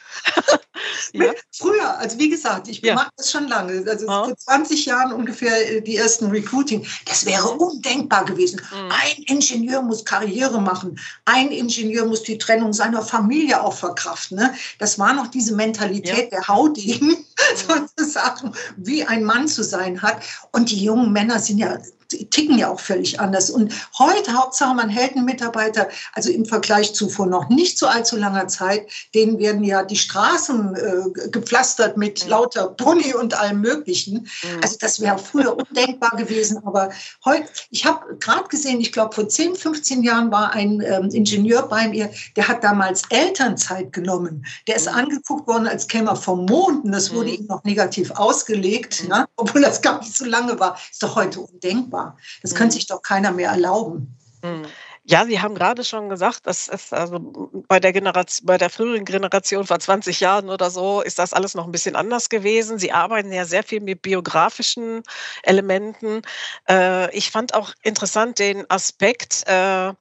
[1.13, 1.35] ja.
[1.53, 2.95] Früher, also wie gesagt, ich ja.
[2.95, 3.85] mache das schon lange.
[3.87, 4.25] Also ja.
[4.25, 6.87] vor 20 Jahren ungefähr äh, die ersten Recruiting.
[7.05, 8.63] Das wäre undenkbar gewesen.
[8.73, 8.93] Mhm.
[8.93, 10.99] Ein Ingenieur muss Karriere machen.
[11.27, 14.39] Ein Ingenieur muss die Trennung seiner Familie auch verkraften.
[14.39, 14.55] Ne?
[14.79, 17.27] Das war noch diese Mentalität der Haudegen, mhm.
[17.97, 20.23] sozusagen, wie ein Mann zu sein hat.
[20.51, 21.77] Und die jungen Männer sind ja
[22.11, 23.51] ticken ja auch völlig anders.
[23.51, 27.87] Und heute, Hauptsache, man hält einen Mitarbeiter, also im Vergleich zu vor noch nicht so
[27.87, 32.31] allzu langer Zeit, denen werden ja die Straßen äh, gepflastert mit mhm.
[32.31, 34.29] lauter Pony und allem Möglichen.
[34.43, 34.61] Mhm.
[34.63, 36.59] Also das wäre früher undenkbar gewesen.
[36.65, 36.91] Aber
[37.25, 41.63] heute, ich habe gerade gesehen, ich glaube, vor 10, 15 Jahren war ein ähm, Ingenieur
[41.63, 44.45] bei mir, der hat damals Elternzeit genommen.
[44.67, 44.99] Der ist mhm.
[44.99, 47.35] angeguckt worden, als käme er vom Mond und das wurde mhm.
[47.35, 49.09] ihm noch negativ ausgelegt, mhm.
[49.11, 49.29] ne?
[49.37, 50.77] obwohl das gar nicht so lange war.
[50.91, 52.00] Ist doch heute undenkbar.
[52.43, 54.17] Das könnte sich doch keiner mehr erlauben.
[55.05, 57.19] Ja, Sie haben gerade schon gesagt, dass es also
[57.69, 61.55] bei der Generation, bei der früheren Generation vor 20 Jahren oder so ist das alles
[61.55, 62.79] noch ein bisschen anders gewesen.
[62.79, 65.03] Sie arbeiten ja sehr viel mit biografischen
[65.43, 66.23] Elementen.
[66.69, 69.93] Äh, ich fand auch interessant den Aspekt, äh,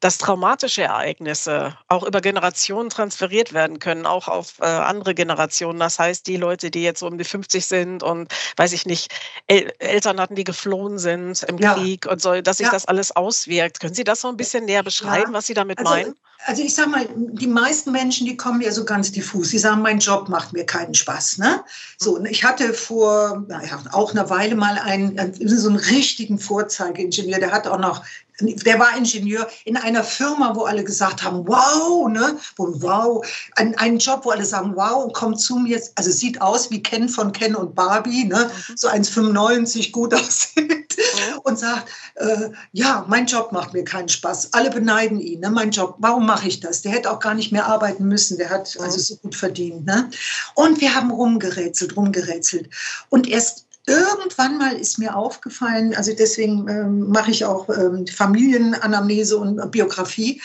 [0.00, 5.78] dass traumatische Ereignisse auch über Generationen transferiert werden können, auch auf äh, andere Generationen.
[5.78, 9.12] Das heißt, die Leute, die jetzt so um die 50 sind und weiß ich nicht,
[9.46, 11.74] El Eltern hatten, die geflohen sind im ja.
[11.74, 12.72] Krieg und so, dass sich ja.
[12.72, 13.80] das alles auswirkt.
[13.80, 15.38] Können Sie das so ein bisschen näher beschreiben, ja.
[15.38, 16.14] was Sie damit also, meinen?
[16.46, 19.48] Also ich sage mal, die meisten Menschen, die kommen ja so ganz diffus.
[19.48, 21.38] Sie sagen, mein Job macht mir keinen Spaß.
[21.38, 21.64] Ne?
[21.98, 27.38] So, und ich hatte vor naja, auch einer Weile mal einen, so einen richtigen Vorzeigingenieur,
[27.38, 28.04] der hat auch noch
[28.40, 33.24] der war Ingenieur in einer Firma, wo alle gesagt haben, wow, ne, wo, wow,
[33.56, 37.08] ein, ein Job, wo alle sagen, wow, kommt zu mir, also sieht aus wie Ken
[37.08, 38.74] von Ken und Barbie, ne, mhm.
[38.76, 41.38] so 1,95 gut aussieht mhm.
[41.44, 44.52] und sagt, äh, ja, mein Job macht mir keinen Spaß.
[44.52, 46.82] Alle beneiden ihn, ne, mein Job, warum mache ich das?
[46.82, 50.10] Der hätte auch gar nicht mehr arbeiten müssen, der hat also so gut verdient, ne.
[50.54, 52.68] Und wir haben rumgerätselt, rumgerätselt.
[53.10, 59.36] Und erst Irgendwann mal ist mir aufgefallen, also deswegen ähm, mache ich auch ähm, Familienanamnese
[59.36, 60.40] und Biografie.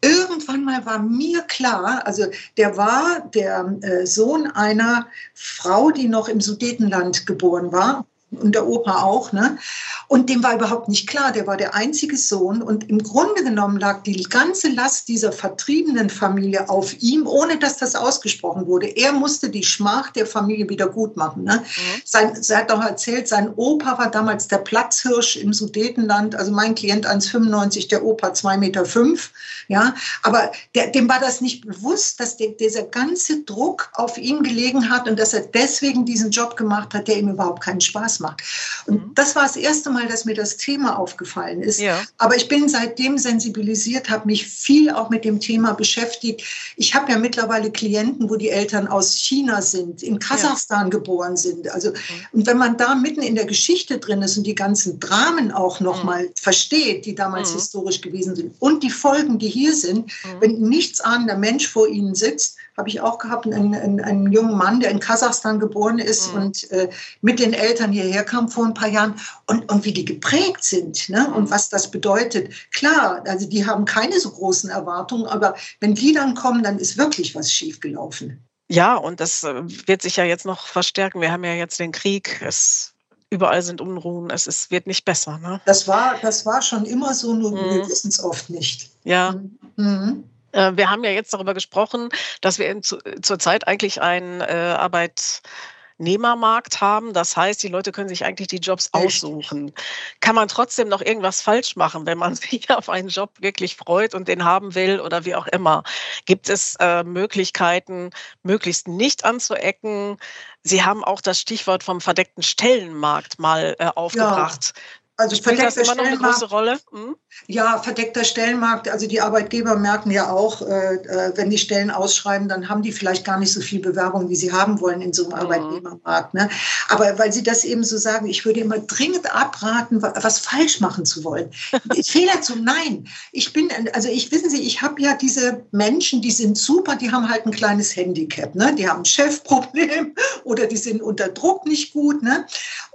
[0.00, 6.28] Irgendwann mal war mir klar, also der war der äh, Sohn einer Frau, die noch
[6.28, 9.58] im Sudetenland geboren war, und der Opa auch, ne?
[10.06, 13.78] Und dem war überhaupt nicht klar, der war der einzige Sohn und im Grunde genommen
[13.78, 18.86] lag die ganze Last dieser vertriebenen Familie auf ihm, ohne dass das ausgesprochen wurde.
[18.86, 21.44] Er musste die Schmach der Familie wieder gut machen.
[21.44, 21.62] Ne?
[21.62, 22.02] Mhm.
[22.04, 26.74] Sein, er hat auch erzählt, sein Opa war damals der Platzhirsch im Sudetenland, also mein
[26.74, 28.84] Klient 1,95, der Opa 2,5 Meter.
[28.84, 29.32] Fünf,
[29.68, 29.94] ja?
[30.22, 34.90] Aber der, dem war das nicht bewusst, dass der, dieser ganze Druck auf ihm gelegen
[34.90, 38.42] hat und dass er deswegen diesen Job gemacht hat, der ihm überhaupt keinen Spaß macht.
[38.86, 39.14] Und mhm.
[39.14, 41.80] das war das erste Mal, dass mir das Thema aufgefallen ist.
[41.80, 42.00] Ja.
[42.18, 46.42] Aber ich bin seitdem sensibilisiert, habe mich viel auch mit dem Thema beschäftigt.
[46.76, 50.90] Ich habe ja mittlerweile Klienten, wo die Eltern aus China sind, in Kasachstan ja.
[50.90, 51.70] geboren sind.
[51.70, 51.94] Also, mhm.
[52.32, 55.80] und wenn man da mitten in der Geschichte drin ist und die ganzen Dramen auch
[55.80, 56.06] noch mhm.
[56.06, 57.56] mal versteht, die damals mhm.
[57.56, 60.40] historisch gewesen sind und die Folgen, die hier sind, mhm.
[60.40, 64.56] wenn nichts ahnender Mensch vor ihnen sitzt, habe ich auch gehabt, einen, einen, einen, jungen
[64.56, 66.42] Mann, der in Kasachstan geboren ist mhm.
[66.42, 66.88] und äh,
[67.20, 69.14] mit den Eltern hierher kam vor ein paar Jahren
[69.46, 71.30] und, und wie die geprägt sind ne?
[71.34, 71.50] und mhm.
[71.50, 72.52] was das bedeutet.
[72.72, 76.96] Klar, also die haben keine so großen Erwartungen, aber wenn die dann kommen, dann ist
[76.96, 78.42] wirklich was schiefgelaufen.
[78.70, 81.20] Ja, und das äh, wird sich ja jetzt noch verstärken.
[81.20, 82.40] Wir haben ja jetzt den Krieg.
[82.42, 82.94] Es
[83.30, 85.38] überall sind Unruhen, es ist, wird nicht besser.
[85.38, 85.60] Ne?
[85.66, 87.56] Das, war, das war schon immer so, nur mhm.
[87.56, 88.90] wir wissen es oft nicht.
[89.04, 89.40] Ja.
[89.76, 90.24] Mhm.
[90.52, 92.08] Äh, wir haben ja jetzt darüber gesprochen,
[92.40, 97.12] dass wir zu, zurzeit eigentlich einen äh, Arbeitnehmermarkt haben.
[97.12, 99.72] Das heißt, die Leute können sich eigentlich die Jobs aussuchen.
[100.20, 104.14] Kann man trotzdem noch irgendwas falsch machen, wenn man sich auf einen Job wirklich freut
[104.14, 105.84] und den haben will oder wie auch immer?
[106.24, 108.10] Gibt es äh, Möglichkeiten,
[108.42, 110.16] möglichst nicht anzuecken?
[110.62, 114.72] Sie haben auch das Stichwort vom verdeckten Stellenmarkt mal äh, aufgebracht.
[114.74, 114.82] Ja.
[115.20, 116.78] Also Spielt das immer noch eine große Rolle?
[116.92, 117.16] Hm?
[117.48, 118.88] Ja, verdeckter Stellenmarkt.
[118.88, 122.92] Also die Arbeitgeber merken ja auch, äh, äh, wenn die Stellen ausschreiben, dann haben die
[122.92, 125.40] vielleicht gar nicht so viel Bewerbung, wie sie haben wollen in so einem mhm.
[125.40, 126.34] Arbeitnehmermarkt.
[126.34, 126.48] Ne?
[126.88, 131.04] Aber weil sie das eben so sagen, ich würde immer dringend abraten, was falsch machen
[131.04, 131.50] zu wollen.
[132.06, 133.08] Fehler zu, nein.
[133.32, 137.10] Ich bin, also ich wissen Sie, ich habe ja diese Menschen, die sind super, die
[137.10, 138.54] haben halt ein kleines Handicap.
[138.54, 138.72] Ne?
[138.76, 142.22] Die haben ein Chefproblem oder die sind unter Druck nicht gut.
[142.22, 142.46] Ne?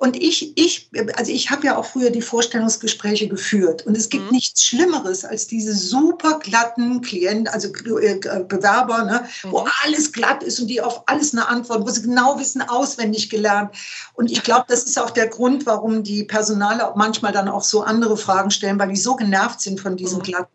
[0.03, 3.87] Und ich, ich, also ich habe ja auch früher die Vorstellungsgespräche geführt.
[3.87, 4.31] Und es gibt mhm.
[4.31, 9.51] nichts Schlimmeres als diese super glatten Klienten, also äh, Bewerber, ne, mhm.
[9.53, 13.29] wo alles glatt ist und die auf alles eine Antwort, wo sie genau wissen, auswendig
[13.29, 13.73] gelernt.
[14.13, 17.63] Und ich glaube, das ist auch der Grund, warum die Personale auch manchmal dann auch
[17.63, 20.23] so andere Fragen stellen, weil die so genervt sind von diesem mhm.
[20.23, 20.51] glatten.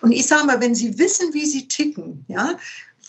[0.00, 2.56] Und ich sage mal, wenn sie wissen, wie sie ticken, ja,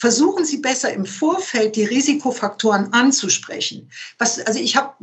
[0.04, 3.90] versuchen Sie besser im Vorfeld die Risikofaktoren anzusprechen.
[4.18, 4.94] Was, also ich habe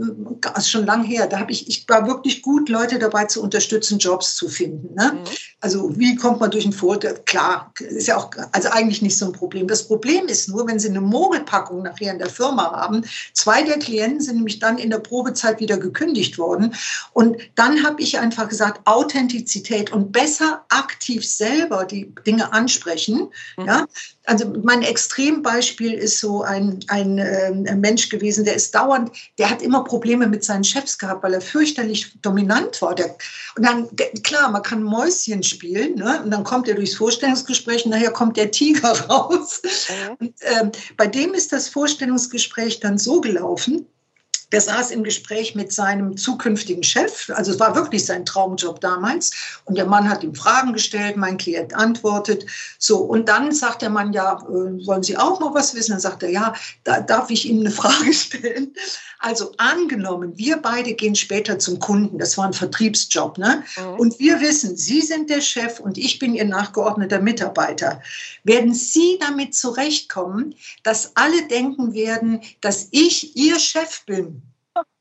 [0.62, 4.36] schon lange her, da habe ich, ich war wirklich gut, Leute dabei zu unterstützen, Jobs
[4.36, 4.94] zu finden.
[4.94, 5.12] Ne?
[5.14, 5.20] Mhm.
[5.62, 7.18] Also wie kommt man durch ein Vorteil?
[7.24, 9.68] Klar, ist ja auch, also eigentlich nicht so ein Problem.
[9.68, 13.02] Das Problem ist nur, wenn Sie eine Mogelpackung nachher in der Firma haben.
[13.32, 16.74] Zwei der Klienten sind nämlich dann in der Probezeit wieder gekündigt worden.
[17.14, 23.30] Und dann habe ich einfach gesagt, Authentizität und besser aktiv selber die Dinge ansprechen.
[23.56, 23.66] Mhm.
[23.66, 23.86] Ja,
[24.31, 29.61] also mein Extrembeispiel ist so ein, ein äh, Mensch gewesen, der ist dauernd, der hat
[29.61, 32.95] immer Probleme mit seinen Chefs gehabt, weil er fürchterlich dominant war.
[32.95, 33.16] Der,
[33.57, 36.23] und dann, der, klar, man kann Mäuschen spielen, ne?
[36.23, 39.62] und dann kommt er durchs Vorstellungsgespräch und nachher kommt der Tiger raus.
[39.64, 40.16] Mhm.
[40.21, 43.87] Und, äh, bei dem ist das Vorstellungsgespräch dann so gelaufen,
[44.52, 47.30] der saß im Gespräch mit seinem zukünftigen Chef.
[47.34, 49.32] Also es war wirklich sein Traumjob damals.
[49.64, 52.46] Und der Mann hat ihm Fragen gestellt, mein Klient antwortet.
[52.78, 55.92] So, und dann sagt der Mann, ja, äh, wollen Sie auch noch was wissen?
[55.92, 58.74] Dann sagt er, ja, da darf ich Ihnen eine Frage stellen.
[59.22, 62.18] Also angenommen, wir beide gehen später zum Kunden.
[62.18, 63.36] Das war ein Vertriebsjob.
[63.36, 63.62] Ne?
[63.76, 64.00] Mhm.
[64.00, 68.00] Und wir wissen, Sie sind der Chef und ich bin Ihr nachgeordneter Mitarbeiter.
[68.44, 74.39] Werden Sie damit zurechtkommen, dass alle denken werden, dass ich Ihr Chef bin?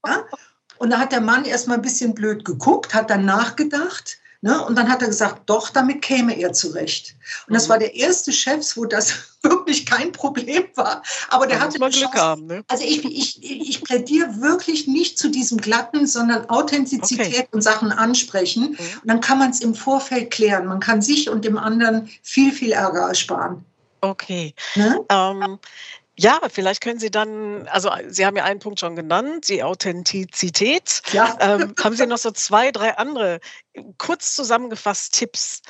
[0.05, 0.25] Ja?
[0.77, 4.17] Und da hat der Mann erstmal ein bisschen blöd geguckt, hat dann nachgedacht.
[4.41, 4.63] Ne?
[4.63, 7.15] Und dann hat er gesagt, doch, damit käme er zurecht.
[7.47, 7.71] Und das mhm.
[7.71, 11.03] war der erste Chef, wo das wirklich kein Problem war.
[11.27, 12.45] Aber der da hatte mal Glück haben.
[12.45, 12.63] Ne?
[12.69, 17.47] Also ich, ich, ich plädiere wirklich nicht zu diesem Glatten, sondern Authentizität okay.
[17.51, 18.71] und Sachen ansprechen.
[18.71, 18.99] Mhm.
[19.01, 20.67] Und dann kann man es im Vorfeld klären.
[20.67, 23.65] Man kann sich und dem anderen viel, viel Ärger ersparen.
[24.01, 24.53] Okay.
[24.75, 24.99] Ne?
[25.09, 25.59] Ähm,
[26.17, 31.01] ja, vielleicht können Sie dann, also Sie haben ja einen Punkt schon genannt, die Authentizität.
[31.13, 31.37] Ja.
[31.39, 33.39] Ähm, haben Sie noch so zwei, drei andere
[33.97, 35.61] kurz zusammengefasst Tipps,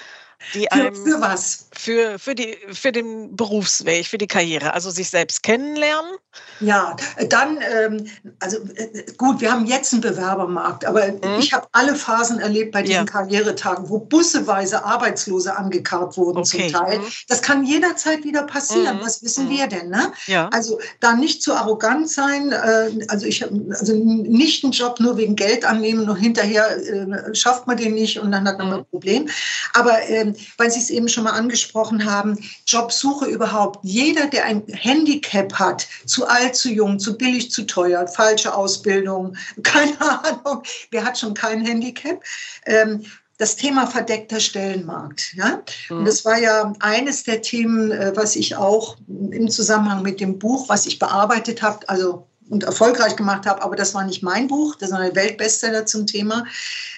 [0.53, 1.67] die einem für, für was?
[1.73, 6.11] Für, für, die, für den Berufsweg, für die Karriere, also sich selbst kennenlernen.
[6.59, 6.95] Ja,
[7.29, 8.07] dann, ähm,
[8.39, 11.39] also äh, gut, wir haben jetzt einen Bewerbermarkt, aber mhm.
[11.39, 13.03] ich habe alle Phasen erlebt bei diesen ja.
[13.05, 16.69] Karrieretagen, wo busseweise Arbeitslose angekarrt wurden okay.
[16.69, 16.99] zum Teil.
[16.99, 17.05] Mhm.
[17.27, 18.97] Das kann jederzeit wieder passieren.
[18.97, 19.01] Mhm.
[19.01, 19.49] Was wissen mhm.
[19.51, 19.89] wir denn?
[19.89, 20.11] Ne?
[20.27, 20.49] Ja.
[20.49, 25.35] Also da nicht zu arrogant sein, äh, also ich also nicht einen Job nur wegen
[25.35, 28.73] Geld annehmen und hinterher äh, schafft man den nicht und dann hat man mhm.
[28.73, 29.29] ein Problem.
[29.73, 33.79] Aber äh, weil Sie es eben schon mal angesprochen haben, Jobsuche überhaupt.
[33.83, 39.35] Jeder, der ein Handicap hat, zu alt, zu jung, zu billig, zu teuer, falsche Ausbildung,
[39.63, 42.23] keine Ahnung, wer hat schon kein Handicap?
[42.65, 43.03] Ähm,
[43.39, 45.33] das Thema verdeckter Stellenmarkt.
[45.33, 45.61] Ja?
[45.89, 50.37] Und das war ja eines der Themen, äh, was ich auch im Zusammenhang mit dem
[50.37, 54.47] Buch, was ich bearbeitet habe, also und erfolgreich gemacht habe, aber das war nicht mein
[54.47, 56.45] Buch, das ist ein Weltbestseller zum Thema,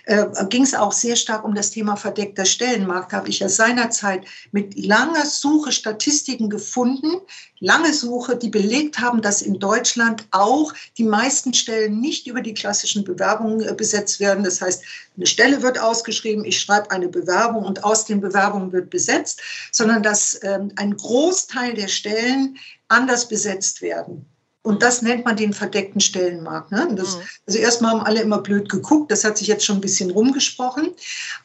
[0.05, 3.13] äh, ging es auch sehr stark um das Thema verdeckter Stellenmarkt.
[3.13, 7.21] Habe ich ja seinerzeit mit langer Suche Statistiken gefunden,
[7.59, 12.53] lange Suche, die belegt haben, dass in Deutschland auch die meisten Stellen nicht über die
[12.53, 14.43] klassischen Bewerbungen äh, besetzt werden.
[14.43, 14.83] Das heißt,
[15.17, 20.01] eine Stelle wird ausgeschrieben, ich schreibe eine Bewerbung und aus den Bewerbungen wird besetzt, sondern
[20.01, 24.30] dass ähm, ein Großteil der Stellen anders besetzt werden.
[24.63, 26.71] Und das nennt man den verdeckten Stellenmarkt.
[26.71, 26.87] Ne?
[26.91, 27.21] Das, mhm.
[27.47, 30.93] also erstmal haben alle immer blöd geguckt, das hat sich jetzt schon ein bisschen rumgesprochen.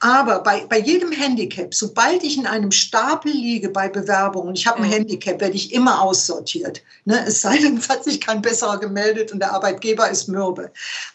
[0.01, 4.83] Aber bei, bei jedem Handicap, sobald ich in einem Stapel liege bei Bewerbungen, ich habe
[4.83, 4.93] ein mhm.
[4.93, 6.83] Handicap, werde ich immer aussortiert.
[7.07, 7.25] Ne?
[7.27, 10.71] Es sei denn, es hat sich kein besserer gemeldet und der Arbeitgeber ist mürbe.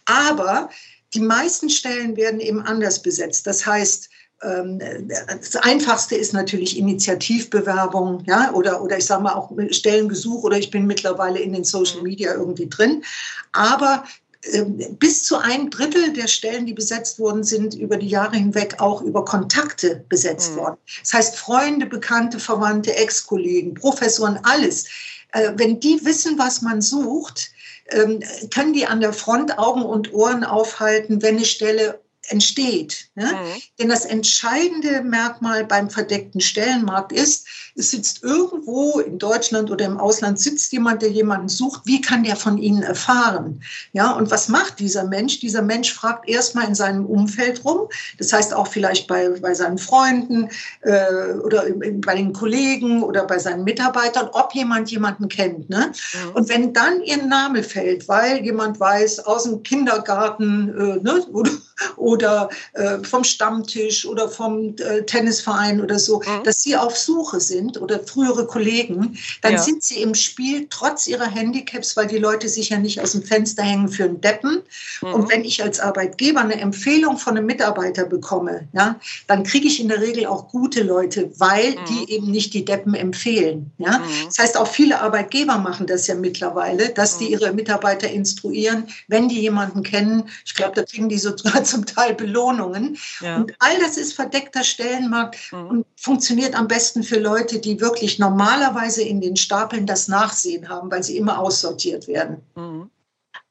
[0.05, 0.69] Aber
[1.13, 3.45] die meisten Stellen werden eben anders besetzt.
[3.45, 4.09] Das heißt,
[4.41, 10.71] das Einfachste ist natürlich Initiativbewerbung, ja, oder, oder ich sage mal auch Stellengesuch oder ich
[10.71, 12.03] bin mittlerweile in den Social mhm.
[12.03, 13.03] Media irgendwie drin.
[13.51, 14.03] Aber
[14.51, 18.75] ähm, bis zu ein Drittel der Stellen, die besetzt worden sind, über die Jahre hinweg
[18.79, 20.57] auch über Kontakte besetzt mhm.
[20.57, 20.77] worden.
[21.01, 24.85] Das heißt, Freunde, Bekannte, Verwandte, Ex-Kollegen, Professoren, alles.
[25.33, 27.51] Äh, wenn die wissen, was man sucht,
[27.91, 33.09] ähm, können die an der Front Augen und Ohren aufhalten, wenn eine Stelle entsteht.
[33.15, 33.25] Ne?
[33.25, 33.61] Mhm.
[33.79, 39.97] Denn das entscheidende Merkmal beim verdeckten Stellenmarkt ist, es sitzt irgendwo in Deutschland oder im
[39.97, 41.81] Ausland sitzt jemand, der jemanden sucht.
[41.85, 43.63] Wie kann der von Ihnen erfahren?
[43.93, 45.39] Ja, und was macht dieser Mensch?
[45.39, 47.87] Dieser Mensch fragt erstmal in seinem Umfeld rum.
[48.17, 50.49] Das heißt auch vielleicht bei, bei seinen Freunden
[50.81, 55.69] äh, oder bei den Kollegen oder bei seinen Mitarbeitern, ob jemand jemanden kennt.
[55.69, 55.91] Ne?
[56.13, 56.31] Mhm.
[56.33, 61.51] Und wenn dann ihr Name fällt, weil jemand weiß aus dem Kindergarten äh, ne, oder,
[61.95, 66.43] oder äh, vom Stammtisch oder vom äh, Tennisverein oder so, mhm.
[66.43, 69.59] dass sie auf Suche sind oder frühere Kollegen, dann ja.
[69.59, 73.23] sind sie im Spiel trotz ihrer Handicaps, weil die Leute sich ja nicht aus dem
[73.23, 74.61] Fenster hängen für einen Deppen.
[75.01, 75.13] Mhm.
[75.13, 79.79] Und wenn ich als Arbeitgeber eine Empfehlung von einem Mitarbeiter bekomme, ja, dann kriege ich
[79.79, 81.85] in der Regel auch gute Leute, weil mhm.
[81.89, 83.71] die eben nicht die Deppen empfehlen.
[83.77, 83.99] Ja?
[83.99, 84.03] Mhm.
[84.25, 87.31] Das heißt, auch viele Arbeitgeber machen das ja mittlerweile, dass die mhm.
[87.31, 90.29] ihre Mitarbeiter instruieren, wenn die jemanden kennen.
[90.45, 92.97] Ich glaube, da kriegen die sogar zum Teil Belohnungen.
[93.21, 93.37] Ja.
[93.37, 95.67] Und all das ist verdeckter Stellenmarkt mhm.
[95.67, 100.91] und funktioniert am besten für Leute, die wirklich normalerweise in den Stapeln das Nachsehen haben,
[100.91, 102.43] weil sie immer aussortiert werden.
[102.55, 102.89] Mhm.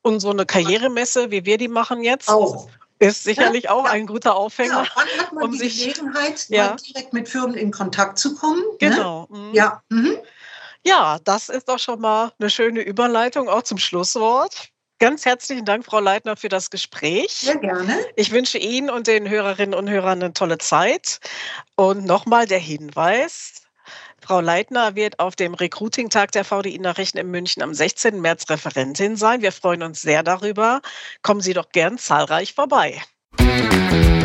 [0.02, 2.68] Und so eine Karrieremesse, wie wir die machen jetzt, auch
[3.00, 3.92] ist sicherlich ja, auch ja.
[3.92, 4.86] ein guter Aufhänger.
[4.94, 8.60] Wann hat man um die sich, Gelegenheit, direkt mit Firmen in Kontakt zu kommen?
[8.60, 8.76] Ne?
[8.78, 9.26] Genau.
[9.30, 9.38] Ne?
[9.38, 9.54] Mhm.
[9.54, 9.82] Ja.
[9.88, 10.18] Mhm.
[10.84, 14.68] ja, das ist doch schon mal eine schöne Überleitung auch zum Schlusswort.
[15.00, 17.32] Ganz herzlichen Dank, Frau Leitner, für das Gespräch.
[17.32, 17.98] Sehr gerne.
[18.16, 21.20] Ich wünsche Ihnen und den Hörerinnen und Hörern eine tolle Zeit.
[21.74, 23.62] Und nochmal der Hinweis,
[24.20, 28.20] Frau Leitner wird auf dem Recruiting-Tag der VDI Nachrichten in München am 16.
[28.20, 29.40] März Referentin sein.
[29.40, 30.82] Wir freuen uns sehr darüber.
[31.22, 33.00] Kommen Sie doch gern zahlreich vorbei.
[33.38, 34.19] Musik